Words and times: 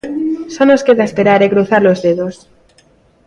Só 0.53 0.63
nos 0.67 0.85
queda 0.87 1.07
esperar 1.09 1.39
e 1.41 1.51
cruzar 1.53 1.83
os 1.91 2.01
dedos. 2.05 2.35